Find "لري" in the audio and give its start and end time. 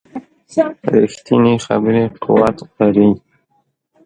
2.77-3.09